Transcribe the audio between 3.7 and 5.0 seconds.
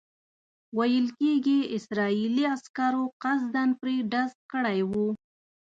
پرې ډز کړی